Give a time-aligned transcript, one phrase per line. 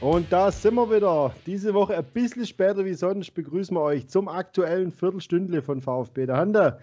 [0.00, 1.34] Und da sind wir wieder.
[1.44, 6.26] Diese Woche ein bisschen später wie sonst begrüßen wir euch zum aktuellen Viertelstündle von VfB
[6.26, 6.78] der Hande.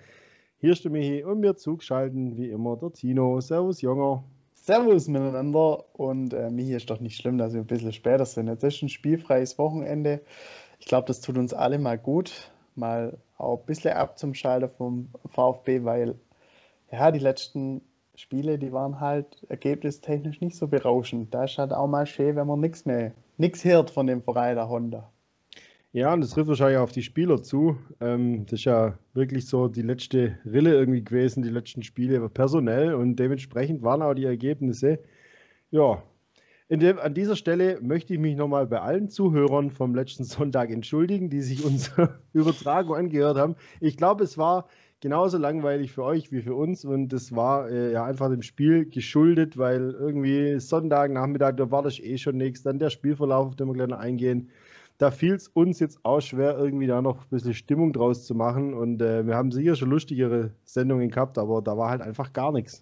[0.58, 3.40] Hier ist der Michi und mir zugeschalten wie immer der Tino.
[3.40, 4.26] Servus, Junger.
[4.54, 8.47] Servus miteinander und äh, Michi ist doch nicht schlimm, dass wir ein bisschen später sind.
[8.47, 10.20] Jetzt ist ein spielfreies Wochenende.
[10.82, 14.68] Ich glaube, das tut uns alle mal gut, mal auch ein bisschen ab zum Schalter
[14.68, 16.16] vom VfB, weil
[16.91, 17.82] ja, die letzten
[18.16, 21.34] Spiele, die waren halt ergebnistechnisch nicht so berauschend.
[21.34, 24.55] Da ist halt auch mal schön, wenn man nichts mehr, nichts hört von dem Verein
[24.55, 25.12] der Honda.
[25.91, 27.77] Ja, und das trifft wahrscheinlich auf die Spieler zu.
[28.02, 32.94] Ähm, das ist ja wirklich so die letzte Rille irgendwie gewesen, die letzten Spiele personell
[32.95, 35.00] und dementsprechend waren auch die Ergebnisse.
[35.72, 36.03] Ja,
[36.70, 41.30] dem, an dieser Stelle möchte ich mich nochmal bei allen Zuhörern vom letzten Sonntag entschuldigen,
[41.30, 43.55] die sich unsere Übertragung angehört haben.
[43.80, 44.67] Ich glaube, es war
[45.02, 48.86] genauso langweilig für euch wie für uns und das war äh, ja einfach dem Spiel
[48.86, 53.56] geschuldet, weil irgendwie Sonntag, Nachmittag, da war das eh schon nichts, dann der Spielverlauf, auf
[53.56, 54.50] den wir gleich noch eingehen.
[54.97, 58.34] Da fiel es uns jetzt auch schwer, irgendwie da noch ein bisschen Stimmung draus zu
[58.34, 58.73] machen.
[58.73, 62.53] Und äh, wir haben sicher schon lustigere Sendungen gehabt, aber da war halt einfach gar
[62.53, 62.81] nichts.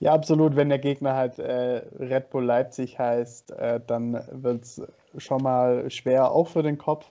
[0.00, 0.56] Ja, absolut.
[0.56, 4.82] Wenn der Gegner halt äh, Red Bull Leipzig heißt, äh, dann wird es
[5.18, 7.10] schon mal schwer, auch für den Kopf.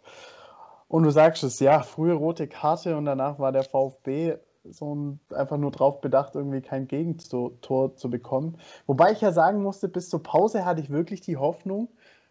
[0.89, 5.19] Und du sagst es, ja, frühe rote Karte und danach war der VfB so ein,
[5.33, 8.57] einfach nur drauf bedacht, irgendwie kein Gegentor zu bekommen.
[8.87, 11.89] Wobei ich ja sagen musste, bis zur Pause hatte ich wirklich die Hoffnung,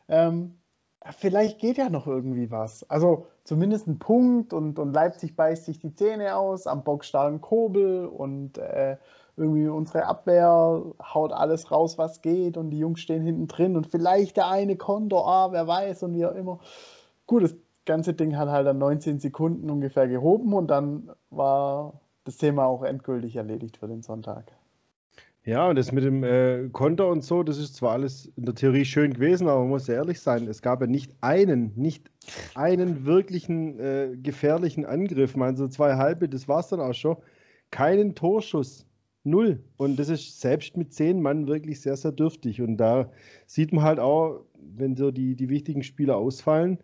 [0.09, 0.59] ähm,
[1.17, 2.89] vielleicht geht ja noch irgendwie was.
[2.91, 8.07] Also zumindest ein Punkt und, und Leipzig beißt sich die Zähne aus am bockstarken Kobel
[8.07, 8.97] und äh,
[9.37, 10.83] irgendwie unsere Abwehr
[11.15, 14.77] haut alles raus, was geht und die Jungs stehen hinten drin und vielleicht der eine
[14.77, 16.59] Konto, ah, wer weiß und wie auch immer.
[17.27, 17.55] Gut, das
[17.89, 22.85] ganze Ding hat halt dann 19 Sekunden ungefähr gehoben und dann war das Thema auch
[22.85, 24.53] endgültig erledigt für den Sonntag.
[25.45, 28.55] Ja, und das mit dem äh, Konter und so, das ist zwar alles in der
[28.55, 32.11] Theorie schön gewesen, aber man muss ja ehrlich sein, es gab ja nicht einen, nicht
[32.55, 35.37] einen wirklichen äh, gefährlichen Angriff.
[35.37, 37.17] Man so zwei halbe, das war es dann auch schon.
[37.71, 38.85] Keinen Torschuss.
[39.25, 39.63] Null.
[39.79, 42.61] Und das ist selbst mit zehn Mann wirklich sehr, sehr dürftig.
[42.61, 43.11] Und da
[43.47, 46.79] sieht man halt auch, wenn so die, die wichtigen Spieler ausfallen,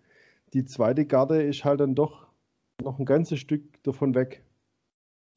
[0.55, 2.27] die zweite Garde ist halt dann doch
[2.83, 4.43] noch ein ganzes Stück davon weg.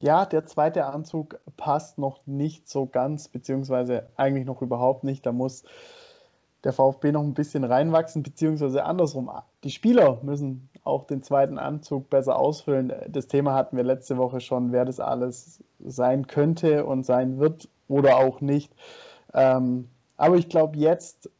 [0.00, 5.26] Ja, der zweite Anzug passt noch nicht so ganz, beziehungsweise eigentlich noch überhaupt nicht.
[5.26, 5.64] Da muss
[6.62, 9.30] der VfB noch ein bisschen reinwachsen, beziehungsweise andersrum.
[9.64, 12.92] Die Spieler müssen auch den zweiten Anzug besser ausfüllen.
[13.08, 17.68] Das Thema hatten wir letzte Woche schon, wer das alles sein könnte und sein wird
[17.88, 18.72] oder auch nicht.
[19.34, 21.30] Ähm, aber ich glaube, jetzt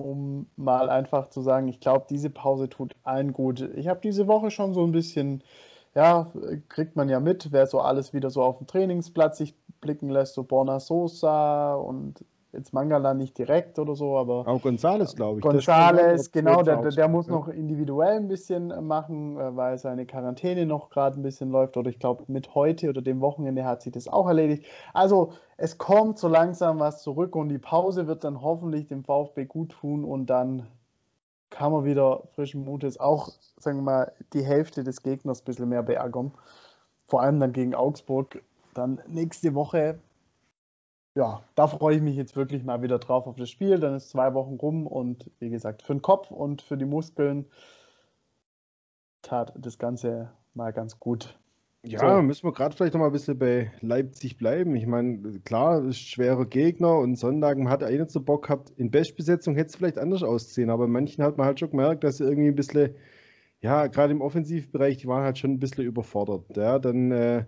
[0.00, 3.60] um mal einfach zu sagen, ich glaube, diese Pause tut allen gut.
[3.76, 5.42] Ich habe diese Woche schon so ein bisschen,
[5.94, 6.30] ja,
[6.68, 10.34] kriegt man ja mit, wer so alles wieder so auf dem Trainingsplatz sich blicken lässt,
[10.34, 14.46] so Borna Sosa und jetzt Mangala nicht direkt oder so, aber.
[14.46, 15.42] Auch Gonzales, glaube ich.
[15.42, 20.90] Gonzales, genau, der, der, muss noch individuell ein bisschen machen, äh, weil seine Quarantäne noch
[20.90, 21.76] gerade ein bisschen läuft.
[21.76, 24.64] Oder ich glaube, mit heute oder dem Wochenende hat sich das auch erledigt.
[24.92, 29.44] Also, es kommt so langsam was zurück und die Pause wird dann hoffentlich dem VfB
[29.44, 30.66] gut tun und dann
[31.50, 35.68] kann man wieder frischen Mutes auch, sagen wir mal, die Hälfte des Gegners ein bisschen
[35.68, 36.32] mehr beärgern.
[37.08, 38.42] Vor allem dann gegen Augsburg.
[38.72, 39.98] Dann nächste Woche
[41.16, 43.78] ja, da freue ich mich jetzt wirklich mal wieder drauf auf das Spiel.
[43.80, 47.46] Dann ist zwei Wochen rum und wie gesagt, für den Kopf und für die Muskeln
[49.22, 51.39] tat das Ganze mal ganz gut.
[51.82, 52.22] Ja, so.
[52.22, 54.76] müssen wir gerade vielleicht noch mal ein bisschen bei Leipzig bleiben.
[54.76, 58.70] Ich meine, klar, ist schwerer Gegner und Sonntag hat er eh nicht so Bock gehabt.
[58.76, 62.18] In Bestbesetzung hätte es vielleicht anders aussehen, aber manchen hat man halt schon gemerkt, dass
[62.18, 62.94] sie irgendwie ein bisschen,
[63.60, 66.54] ja, gerade im Offensivbereich, die waren halt schon ein bisschen überfordert.
[66.56, 67.44] Ja, dann äh,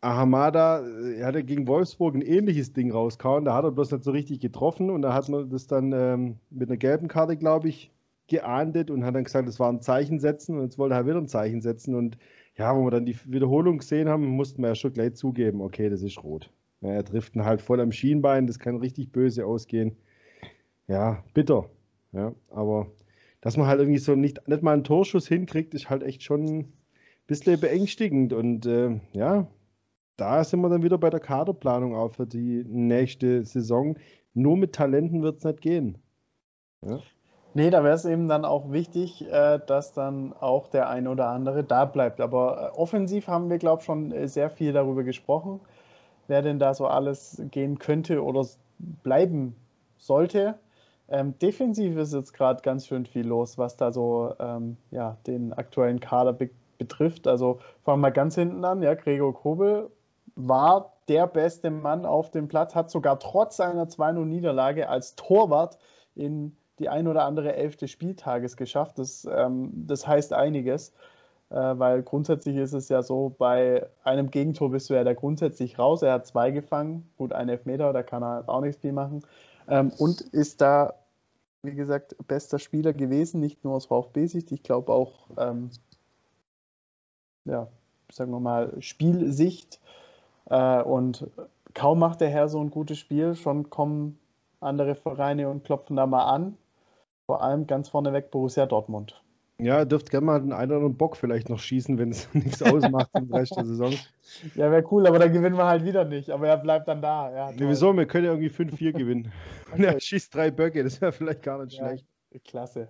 [0.00, 3.44] Ahamada äh, er hatte gegen Wolfsburg ein ähnliches Ding rauskauen.
[3.44, 6.38] Da hat er bloß nicht so richtig getroffen und da hat man das dann ähm,
[6.50, 7.90] mit einer gelben Karte, glaube ich,
[8.26, 11.06] geahndet und hat dann gesagt, das war ein Zeichen setzen und jetzt wollte er halt
[11.06, 11.94] wieder ein Zeichen setzen.
[11.94, 12.18] Und
[12.56, 15.88] ja, wo wir dann die Wiederholung gesehen haben, mussten wir ja schon gleich zugeben, okay,
[15.88, 16.50] das ist rot.
[16.80, 19.96] Ja, er trifft ihn halt voll am Schienbein, das kann richtig böse ausgehen.
[20.86, 21.70] Ja, bitter.
[22.12, 22.92] Ja, aber
[23.40, 26.44] dass man halt irgendwie so nicht, nicht mal einen Torschuss hinkriegt, ist halt echt schon
[26.44, 26.72] ein
[27.26, 28.32] bisschen beängstigend.
[28.32, 29.48] Und äh, ja,
[30.16, 33.98] da sind wir dann wieder bei der Kaderplanung auch für die nächste Saison.
[34.32, 35.98] Nur mit Talenten wird es nicht gehen.
[36.82, 37.00] Ja?
[37.56, 41.28] Nee, da wäre es eben dann auch wichtig, äh, dass dann auch der ein oder
[41.28, 42.20] andere da bleibt.
[42.20, 45.60] Aber äh, offensiv haben wir, glaube ich, schon äh, sehr viel darüber gesprochen,
[46.26, 48.44] wer denn da so alles gehen könnte oder
[49.04, 49.54] bleiben
[49.98, 50.58] sollte.
[51.08, 55.52] Ähm, defensiv ist jetzt gerade ganz schön viel los, was da so ähm, ja, den
[55.52, 57.28] aktuellen Kader be betrifft.
[57.28, 58.82] Also fangen wir mal ganz hinten an.
[58.82, 59.92] Ja, Gregor Kobel
[60.34, 65.78] war der beste Mann auf dem Platz, hat sogar trotz seiner 2-0-Niederlage als Torwart
[66.16, 68.98] in die ein oder andere elfte Spieltages geschafft.
[68.98, 70.92] Das, ähm, das heißt einiges,
[71.50, 75.78] äh, weil grundsätzlich ist es ja so, bei einem Gegentor bist du ja da grundsätzlich
[75.78, 76.02] raus.
[76.02, 79.22] Er hat zwei gefangen, gut, ein Elfmeter, da kann er auch nichts viel machen.
[79.68, 80.94] Ähm, und ist da,
[81.62, 85.70] wie gesagt, bester Spieler gewesen, nicht nur aus VfB-Sicht, ich glaube auch, ähm,
[87.44, 87.68] ja,
[88.10, 89.80] sagen wir mal, Spielsicht.
[90.46, 91.26] Äh, und
[91.72, 94.18] kaum macht der Herr so ein gutes Spiel, schon kommen
[94.60, 96.56] andere Vereine und klopfen da mal an.
[97.26, 99.22] Vor allem ganz vorneweg Borussia Dortmund.
[99.58, 102.62] Ja, dürft gerne mal den einen oder anderen Bock vielleicht noch schießen, wenn es nichts
[102.62, 103.94] ausmacht im Rest der Saison.
[104.56, 106.30] Ja, wäre cool, aber dann gewinnen wir halt wieder nicht.
[106.30, 107.32] Aber er bleibt dann da.
[107.32, 107.96] Ja, nee, wieso?
[107.96, 109.32] Wir können ja irgendwie 5-4 gewinnen.
[109.72, 112.06] Und er schießt drei Böcke, das wäre vielleicht gar nicht ja, schlecht.
[112.44, 112.88] Klasse.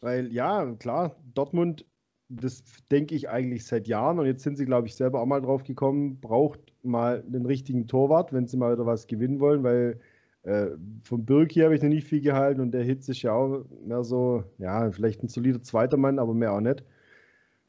[0.00, 1.84] Weil, ja, klar, Dortmund,
[2.28, 5.42] das denke ich eigentlich seit Jahren und jetzt sind sie, glaube ich, selber auch mal
[5.42, 10.00] drauf gekommen, braucht mal einen richtigen Torwart, wenn sie mal wieder was gewinnen wollen, weil
[10.44, 10.68] äh,
[11.02, 14.04] von Birki habe ich noch nicht viel gehalten und der Hitz ist ja auch mehr
[14.04, 16.84] so, ja, vielleicht ein solider zweiter Mann, aber mehr auch nicht.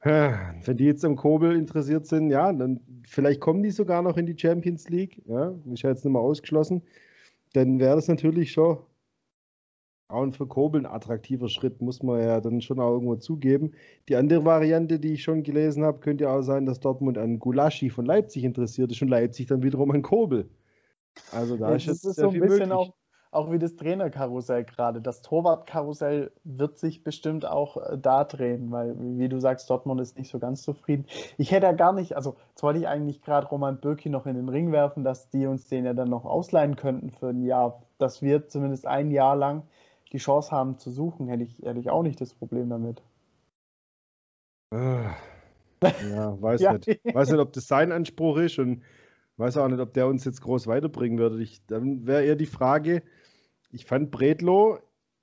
[0.01, 4.27] Wenn die jetzt am Kobel interessiert sind, ja, dann vielleicht kommen die sogar noch in
[4.27, 5.23] die Champions League.
[5.25, 6.83] Ja, ist ja jetzt nicht mehr ausgeschlossen.
[7.53, 8.77] Dann wäre das natürlich schon
[10.07, 13.71] auch für Kobel ein attraktiver Schritt, muss man ja dann schon auch irgendwo zugeben.
[14.07, 17.39] Die andere Variante, die ich schon gelesen habe, könnte ja auch sein, dass Dortmund an
[17.39, 20.47] Gulaschi von Leipzig interessiert ist und Leipzig dann wiederum an Kobel.
[21.31, 22.93] Also da ja, ist jetzt ist so ein bisschen auch,
[23.31, 25.01] auch wie das Trainerkarussell gerade.
[25.01, 30.17] Das Torwartkarussell wird sich bestimmt auch äh, da drehen, weil, wie du sagst, Dortmund ist
[30.17, 31.05] nicht so ganz zufrieden.
[31.37, 34.35] Ich hätte ja gar nicht, also jetzt wollte ich eigentlich gerade Roman Bürki noch in
[34.35, 37.83] den Ring werfen, dass die uns den ja dann noch ausleihen könnten für ein Jahr,
[37.97, 39.63] dass wir zumindest ein Jahr lang
[40.11, 43.01] die Chance haben zu suchen, hätte ich, hätte ich auch nicht das Problem damit.
[44.71, 45.15] Ah.
[46.09, 46.73] Ja, weiß ja.
[46.73, 46.87] nicht.
[47.13, 48.81] Weiß nicht, ob das sein Anspruch ist und
[49.37, 51.41] weiß auch nicht, ob der uns jetzt groß weiterbringen würde.
[51.41, 53.03] Ich, dann wäre eher die Frage,
[53.71, 54.79] ich fand Bredlo,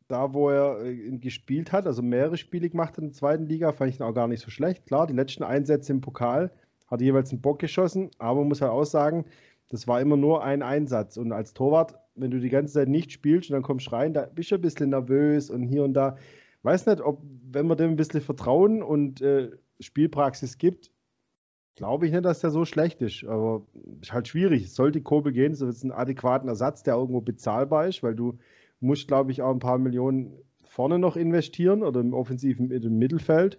[0.08, 3.72] da wo er äh, gespielt hat, also mehrere Spiele gemacht hat in der zweiten Liga,
[3.72, 4.86] fand ich ihn auch gar nicht so schlecht.
[4.86, 6.52] Klar, die letzten Einsätze im Pokal
[6.86, 9.24] hat er jeweils einen Bock geschossen, aber man muss halt auch sagen,
[9.70, 11.16] das war immer nur ein Einsatz.
[11.16, 14.26] Und als Torwart, wenn du die ganze Zeit nicht spielst und dann kommst rein, da
[14.26, 16.18] bist du ein bisschen nervös und hier und da.
[16.62, 19.50] Weiß nicht, ob, wenn man dem ein bisschen Vertrauen und äh,
[19.80, 20.91] Spielpraxis gibt,
[21.74, 23.62] Glaube ich nicht, dass der so schlecht ist, aber
[24.00, 24.72] ist halt schwierig.
[24.72, 28.38] Sollte Kobel gehen, so ist ein adäquaten Ersatz, der irgendwo bezahlbar ist, weil du
[28.80, 33.58] musst, glaube ich, auch ein paar Millionen vorne noch investieren oder im offensiven im Mittelfeld.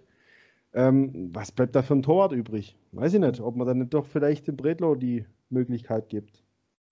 [0.72, 2.76] Ähm, was bleibt da für ein Torwart übrig?
[2.92, 6.44] Weiß ich nicht, ob man dann nicht doch vielleicht dem Bredlo die Möglichkeit gibt.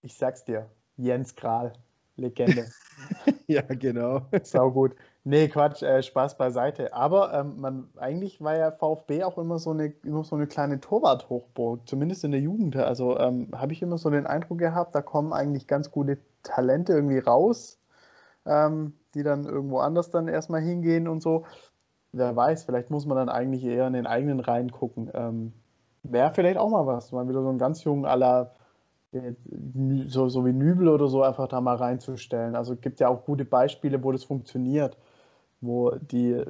[0.02, 1.72] Ich sag's dir, Jens Kral,
[2.16, 2.66] Legende.
[3.46, 4.22] ja, genau.
[4.42, 4.94] Sau gut.
[5.24, 6.92] Nee, Quatsch, äh, Spaß beiseite.
[6.92, 10.80] Aber ähm, man, eigentlich war ja VfB auch immer so eine, immer so eine kleine
[10.80, 12.76] Torwart-Hochburg, zumindest in der Jugend.
[12.76, 16.92] Also ähm, habe ich immer so den Eindruck gehabt, da kommen eigentlich ganz gute Talente
[16.92, 17.78] irgendwie raus,
[18.46, 21.44] ähm, die dann irgendwo anders dann erstmal hingehen und so.
[22.12, 25.10] Wer weiß, vielleicht muss man dann eigentlich eher in den eigenen Reihen gucken.
[25.14, 25.52] Ähm,
[26.02, 28.54] Wäre vielleicht auch mal was, mal wieder so einen ganz jungen aller
[30.06, 32.56] so, so wie Nübel oder so einfach da mal reinzustellen.
[32.56, 34.96] Also es gibt ja auch gute Beispiele, wo das funktioniert
[35.62, 36.42] wo die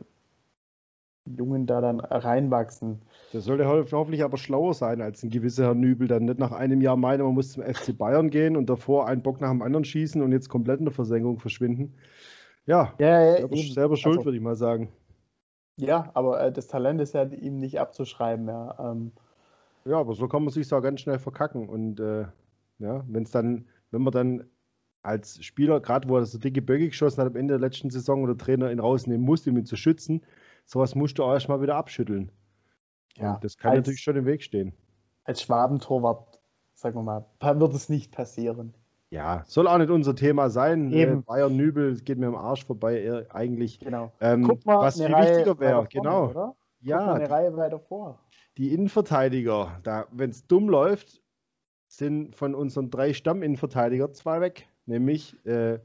[1.25, 3.01] Jungen da dann reinwachsen.
[3.33, 6.81] Der sollte hoffentlich aber schlauer sein als ein gewisser Herr Nübel, dann nicht nach einem
[6.81, 9.85] Jahr meinen, man muss zum FC Bayern gehen und davor einen Bock nach dem anderen
[9.85, 11.95] schießen und jetzt komplett in der Versenkung verschwinden.
[12.67, 14.89] Ja, ja, ja selber, selber, schuld, also, würde ich mal sagen.
[15.77, 18.49] Ja, aber äh, das Talent ist ja ihm nicht abzuschreiben.
[18.49, 19.13] Ja, ähm,
[19.85, 21.69] ja aber so kann man sich auch ganz schnell verkacken.
[21.69, 22.25] Und äh,
[22.83, 24.45] ja, wenn es dann, wenn man dann
[25.03, 28.23] als Spieler, gerade wo er so dicke Böcke geschossen hat am Ende der letzten Saison
[28.23, 30.23] oder Trainer ihn rausnehmen musste, um ihn zu schützen,
[30.65, 32.31] sowas musst du auch erstmal wieder abschütteln.
[33.17, 34.73] Ja, Und das kann als, natürlich schon im Weg stehen.
[35.25, 36.41] Als Schwabentorwart,
[36.75, 38.75] sagen wir mal, wird es nicht passieren.
[39.11, 40.91] Ja, soll auch nicht unser Thema sein.
[40.91, 41.21] Eben.
[41.21, 43.79] Äh, Bayern Nübel geht mir am Arsch vorbei, eigentlich.
[43.81, 44.11] Genau.
[44.21, 46.31] Ähm, Guck mal, was viel wichtiger wäre, genau.
[46.31, 46.57] Oder?
[46.81, 48.19] Ja, eine Reihe weiter vor.
[48.57, 51.22] Die Innenverteidiger, wenn es dumm läuft,
[51.97, 55.79] sind von unseren drei Stamminnenverteidiger zwei weg nämlich äh,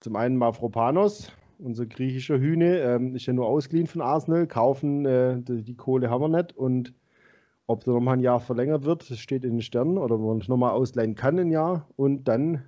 [0.00, 5.40] zum einen Mavropanos, unser griechischer Hühne, ähm, ist ja nur ausgeliehen von Arsenal, kaufen, äh,
[5.40, 6.94] die, die, Kohle haben wir nicht und
[7.66, 10.72] ob der nochmal ein Jahr verlängert wird, das steht in den Sternen oder man nochmal
[10.72, 12.62] ausleihen kann ein Jahr und dann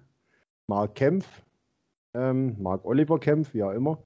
[0.67, 1.27] Mark Kempf,
[2.15, 4.03] ähm, Mark Oliver Kempf, wie auch immer,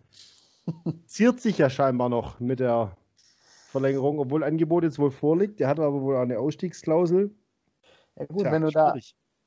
[1.07, 2.97] ziert sich ja scheinbar noch mit der
[3.71, 5.59] Verlängerung, obwohl Angebot jetzt wohl vorliegt.
[5.59, 7.31] Der hat aber wohl eine Ausstiegsklausel.
[8.19, 8.73] Ja gut, Tja, wenn du schwierig.
[8.73, 9.03] da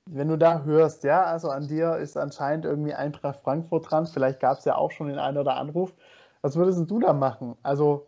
[0.08, 4.40] wenn du da hörst, ja, also an dir ist anscheinend irgendwie Eintracht Frankfurt dran, vielleicht
[4.40, 5.96] gab es ja auch schon den einen oder Anruf.
[6.42, 7.58] Was würdest du da machen?
[7.64, 8.08] Also,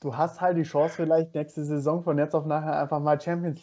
[0.00, 3.62] du hast halt die Chance, vielleicht nächste Saison von jetzt auf nachher einfach mal Champions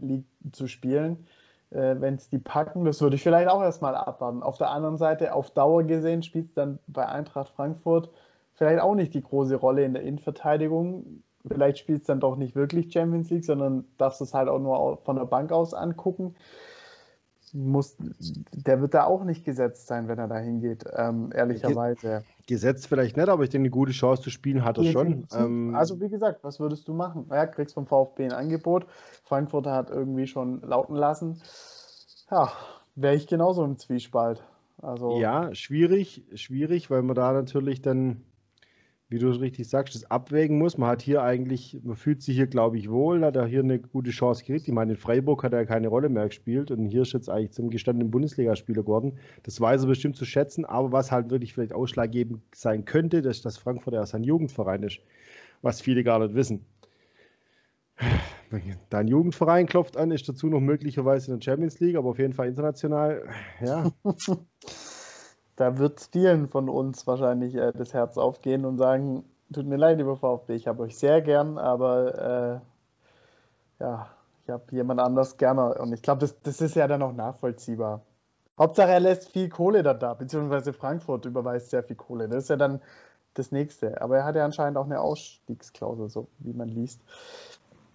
[0.00, 1.26] League zu spielen.
[1.70, 2.84] äh, wenn es die packen.
[2.86, 4.42] Das würde ich vielleicht auch erstmal abwarten.
[4.42, 8.10] Auf der anderen Seite, auf Dauer gesehen, spielt es dann bei Eintracht Frankfurt
[8.54, 11.22] vielleicht auch nicht die große Rolle in der Innenverteidigung.
[11.46, 14.98] Vielleicht spielt es dann doch nicht wirklich Champions League, sondern darfst es halt auch nur
[15.04, 16.34] von der Bank aus angucken.
[17.54, 17.96] Muss,
[18.52, 22.22] der wird da auch nicht gesetzt sein, wenn er da hingeht, ähm, ehrlicherweise.
[22.46, 25.26] Gesetzt vielleicht nicht, aber ich denke, eine gute Chance zu spielen hat er schon.
[25.34, 27.26] Ähm, also wie gesagt, was würdest du machen?
[27.30, 28.86] Ja, kriegst vom VfB ein Angebot.
[29.24, 31.40] Frankfurt hat irgendwie schon lauten lassen.
[32.30, 32.52] Ja,
[32.96, 34.42] wäre ich genauso im Zwiespalt.
[34.80, 38.22] Also, ja, schwierig, schwierig, weil man da natürlich dann
[39.10, 40.76] wie du richtig sagst, das abwägen muss.
[40.76, 43.78] Man hat hier eigentlich, man fühlt sich hier, glaube ich, wohl, hat er hier eine
[43.78, 44.68] gute Chance gekriegt.
[44.68, 47.52] Ich meine, in Freiburg hat er keine Rolle mehr gespielt und hier ist jetzt eigentlich
[47.52, 49.18] zum gestandenen Bundesligaspieler geworden.
[49.44, 53.40] Das weiß er bestimmt zu schätzen, aber was halt wirklich vielleicht ausschlaggebend sein könnte, dass
[53.40, 54.98] das Frankfurt ja sein Jugendverein ist,
[55.62, 56.66] was viele gar nicht wissen.
[58.90, 62.34] Dein Jugendverein klopft an, ist dazu noch möglicherweise in der Champions League, aber auf jeden
[62.34, 63.22] Fall international,
[63.64, 63.90] ja.
[65.58, 69.98] da wird vielen von uns wahrscheinlich äh, das Herz aufgehen und sagen, tut mir leid,
[69.98, 72.62] lieber VfB, ich habe euch sehr gern, aber
[73.80, 74.08] äh, ja,
[74.44, 75.74] ich habe jemand anders gerne.
[75.74, 78.02] Und ich glaube, das, das ist ja dann auch nachvollziehbar.
[78.56, 82.28] Hauptsache, er lässt viel Kohle da da, beziehungsweise Frankfurt überweist sehr viel Kohle.
[82.28, 82.80] Das ist ja dann
[83.34, 84.00] das Nächste.
[84.00, 87.00] Aber er hat ja anscheinend auch eine Ausstiegsklausel, so wie man liest.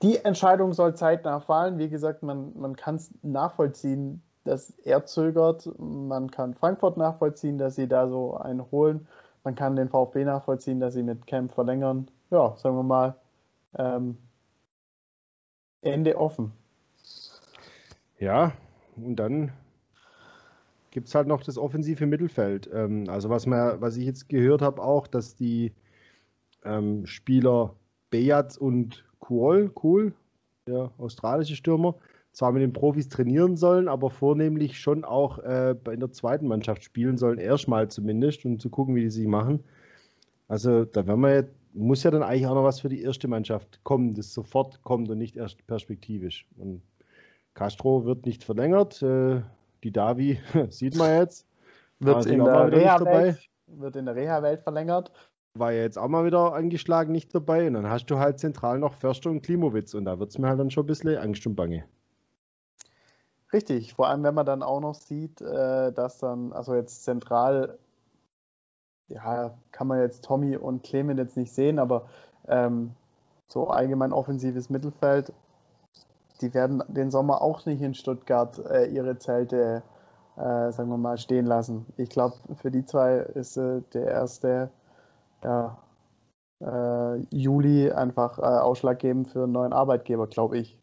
[0.02, 1.78] Die Entscheidung soll zeitnah fallen.
[1.78, 5.70] Wie gesagt, man, man kann es nachvollziehen, dass er zögert.
[5.80, 9.08] Man kann Frankfurt nachvollziehen, dass sie da so einen holen.
[9.44, 12.08] Man kann den VfB nachvollziehen, dass sie mit Camp verlängern.
[12.30, 13.16] Ja, sagen wir mal,
[13.78, 14.18] ähm,
[15.82, 16.54] Ende offen.
[18.20, 18.54] Ja,
[18.96, 19.52] und dann
[20.92, 22.70] gibt es halt noch das offensive Mittelfeld.
[22.72, 25.74] Ähm, also was, man, was ich jetzt gehört habe auch, dass die
[26.64, 27.76] ähm, Spieler
[28.10, 30.14] Bejaz und Kuol, cool,
[30.68, 31.96] der australische Stürmer,
[32.34, 36.84] zwar mit den Profis trainieren sollen, aber vornehmlich schon auch äh, in der zweiten Mannschaft
[36.84, 39.64] spielen sollen, erstmal zumindest, um zu gucken, wie die sich machen.
[40.48, 43.84] Also da werden wir muss ja dann eigentlich auch noch was für die erste Mannschaft
[43.84, 46.46] kommen, das sofort kommt und nicht erst perspektivisch.
[46.58, 46.82] Und
[47.54, 49.02] Castro wird nicht verlängert.
[49.02, 49.42] Äh,
[49.84, 51.48] die Davi sieht man jetzt.
[52.00, 55.12] Wird in, Reha-Welt, wird in der Reha-Welt verlängert.
[55.56, 57.68] War ja jetzt auch mal wieder angeschlagen, nicht dabei.
[57.68, 59.94] Und dann hast du halt zentral noch Förster und Klimowitz.
[59.94, 61.86] Und da wird es mir halt dann schon ein bisschen Angst und Bange.
[63.54, 67.78] Richtig, vor allem wenn man dann auch noch sieht, äh, dass dann, also jetzt zentral,
[69.08, 72.08] ja, kann man jetzt Tommy und Clement jetzt nicht sehen, aber
[72.48, 72.92] ähm,
[73.48, 75.32] so allgemein offensives Mittelfeld,
[76.42, 79.84] die werden den Sommer auch nicht in Stuttgart äh, ihre Zelte,
[80.36, 81.86] äh, sagen wir mal, stehen lassen.
[81.98, 84.72] Ich glaube, für die zwei ist äh, der erste
[85.44, 85.78] ja,
[86.62, 90.80] äh, Juli einfach äh, ausschlaggebend für einen neuen Arbeitgeber, glaube ich.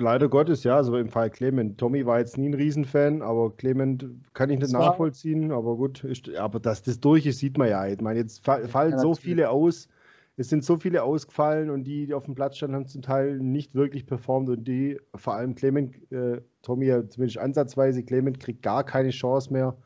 [0.00, 1.78] Leider Gottes, ja, also im Fall Clement.
[1.78, 6.04] Tommy war jetzt nie ein Riesenfan, aber Clement kann ich nicht das nachvollziehen, aber gut,
[6.04, 7.86] ist, aber dass das durch ist, sieht man ja.
[7.86, 9.88] Ich meine, jetzt fallen ja, so viele aus,
[10.36, 13.38] es sind so viele ausgefallen und die, die auf dem Platz standen, haben zum Teil
[13.38, 18.62] nicht wirklich performt und die, vor allem Clement, äh, Tommy ja zumindest ansatzweise, Clement kriegt
[18.62, 19.76] gar keine Chance mehr.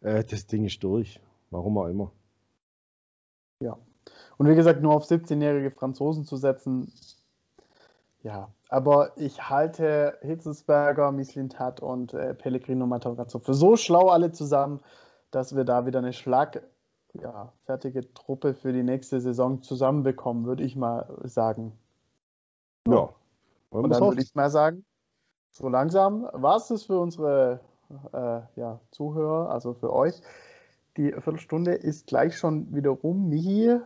[0.00, 1.20] Äh, das Ding ist durch,
[1.50, 2.12] warum auch immer.
[3.60, 3.78] Ja.
[4.36, 6.92] Und wie gesagt, nur auf 17-jährige Franzosen zu setzen,
[8.24, 14.80] ja, aber ich halte Hitzelsberger, Mislintat und äh, Pellegrino Matarazzo für so schlau alle zusammen,
[15.30, 20.74] dass wir da wieder eine schlagfertige ja, Truppe für die nächste Saison zusammenbekommen, würde ich
[20.74, 21.78] mal sagen.
[22.88, 23.10] Ja.
[23.70, 24.84] Und dann würde ich mal sagen,
[25.52, 27.60] so langsam war es das für unsere
[28.12, 30.20] äh, ja, Zuhörer, also für euch.
[30.96, 33.28] Die Viertelstunde ist gleich schon wieder rum.
[33.28, 33.78] Michi,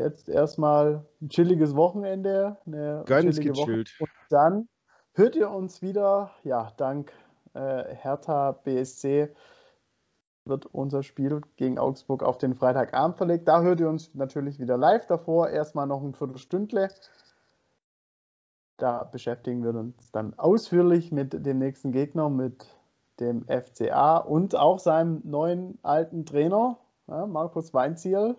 [0.00, 2.56] jetzt erstmal ein chilliges Wochenende.
[2.66, 3.94] Eine Ganz gechillt.
[4.00, 4.00] Woche.
[4.00, 4.68] Und dann
[5.14, 7.12] hört ihr uns wieder, ja, dank
[7.54, 9.28] äh, Hertha BSC
[10.44, 13.46] wird unser Spiel gegen Augsburg auf den Freitagabend verlegt.
[13.46, 15.48] Da hört ihr uns natürlich wieder live davor.
[15.50, 16.88] Erstmal noch ein Viertelstündle.
[18.78, 22.66] Da beschäftigen wir uns dann ausführlich mit dem nächsten Gegner, mit
[23.20, 28.36] dem FCA und auch seinem neuen alten Trainer, ja, Markus Weinziel.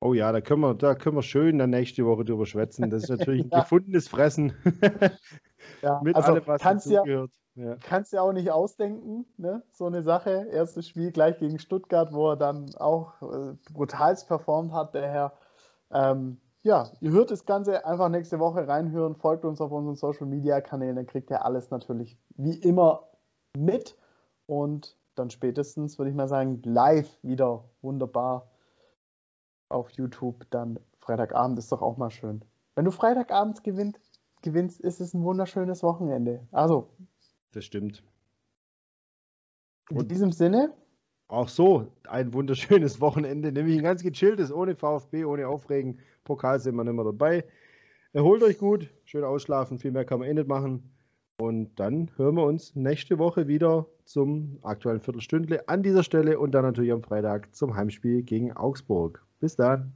[0.00, 2.88] Oh ja, da können wir, da können wir schön dann nächste Woche drüber schwätzen.
[2.88, 3.60] Das ist natürlich ein ja.
[3.60, 4.54] gefundenes Fressen.
[5.82, 7.30] ja, Mit also allem, was kannst ja, gehört.
[7.54, 7.76] Ja.
[7.82, 9.62] Kannst ja auch nicht ausdenken, ne?
[9.72, 10.46] so eine Sache.
[10.50, 15.32] Erstes Spiel gleich gegen Stuttgart, wo er dann auch äh, brutalst performt hat, der Herr.
[15.92, 20.26] Ähm, ja, ihr hört das Ganze einfach nächste Woche reinhören, folgt uns auf unseren Social
[20.26, 23.08] Media Kanälen, dann kriegt ihr alles natürlich wie immer
[23.56, 23.96] mit
[24.46, 28.49] und dann spätestens, würde ich mal sagen, live wieder wunderbar
[29.70, 32.44] auf YouTube dann Freitagabend ist doch auch mal schön.
[32.74, 33.98] Wenn du Freitagabends gewinnt,
[34.42, 36.46] gewinnst, ist es ein wunderschönes Wochenende.
[36.52, 36.90] Also
[37.52, 38.02] Das stimmt.
[39.90, 40.72] In diesem Sinne.
[41.28, 46.00] Auch so ein wunderschönes Wochenende, nämlich ein ganz gechilltes, ohne VfB, ohne Aufregen.
[46.24, 47.44] Pokal sind wir nicht mehr dabei.
[48.12, 50.92] Erholt euch gut, schön ausschlafen, viel mehr kann man eh nicht machen.
[51.40, 56.52] Und dann hören wir uns nächste Woche wieder zum aktuellen Viertelstündle an dieser Stelle und
[56.52, 59.24] dann natürlich am Freitag zum Heimspiel gegen Augsburg.
[59.40, 59.92] Bis dann.